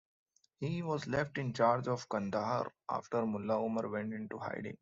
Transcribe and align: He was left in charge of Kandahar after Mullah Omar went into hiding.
He 0.59 0.81
was 0.81 1.05
left 1.05 1.37
in 1.37 1.53
charge 1.53 1.87
of 1.87 2.09
Kandahar 2.09 2.73
after 2.89 3.23
Mullah 3.23 3.59
Omar 3.63 3.87
went 3.87 4.15
into 4.15 4.39
hiding. 4.39 4.77